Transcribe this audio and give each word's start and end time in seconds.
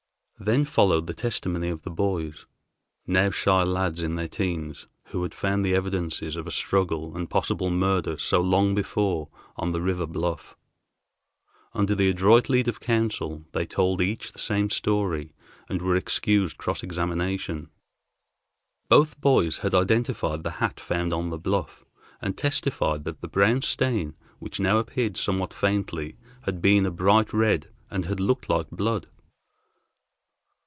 Then 0.43 0.65
followed 0.65 1.05
the 1.05 1.13
testimony 1.13 1.69
of 1.69 1.83
the 1.83 1.91
boys 1.91 2.47
now 3.05 3.29
shy 3.29 3.61
lads 3.61 4.01
in 4.01 4.15
their 4.15 4.27
teens, 4.27 4.87
who 5.09 5.21
had 5.21 5.35
found 5.35 5.63
the 5.63 5.75
evidences 5.75 6.35
of 6.35 6.47
a 6.47 6.51
struggle 6.51 7.15
and 7.15 7.29
possible 7.29 7.69
murder 7.69 8.17
so 8.17 8.41
long 8.41 8.73
before 8.73 9.29
on 9.55 9.71
the 9.71 9.81
river 9.83 10.07
bluff. 10.07 10.57
Under 11.75 11.93
the 11.93 12.09
adroit 12.09 12.49
lead 12.49 12.67
of 12.67 12.79
counsel, 12.79 13.45
they 13.51 13.67
told 13.67 14.01
each 14.01 14.31
the 14.31 14.39
same 14.39 14.71
story, 14.71 15.35
and 15.69 15.79
were 15.79 15.95
excused 15.95 16.57
cross 16.57 16.81
examination. 16.81 17.69
Both 18.89 19.21
boys 19.21 19.59
had 19.59 19.75
identified 19.75 20.41
the 20.41 20.53
hat 20.57 20.79
found 20.79 21.13
on 21.13 21.29
the 21.29 21.37
bluff, 21.37 21.85
and 22.19 22.35
testified 22.35 23.03
that 23.03 23.21
the 23.21 23.27
brown 23.27 23.61
stain, 23.61 24.15
which 24.39 24.59
now 24.59 24.79
appeared 24.79 25.17
somewhat 25.17 25.53
faintly, 25.53 26.17
had 26.45 26.63
been 26.63 26.87
a 26.87 26.89
bright 26.89 27.31
red, 27.31 27.67
and 27.91 28.05
had 28.07 28.19
looked 28.19 28.49
like 28.49 28.71
blood. 28.71 29.05